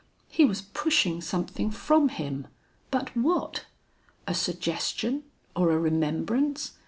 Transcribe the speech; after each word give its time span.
He 0.29 0.45
was 0.45 0.63
pushing 0.63 1.21
something 1.21 1.69
from 1.69 2.09
him, 2.09 2.47
but 2.89 3.15
what? 3.15 3.67
A 4.25 4.33
suggestion 4.33 5.25
or 5.55 5.69
a 5.69 5.77
remembrance? 5.77 6.71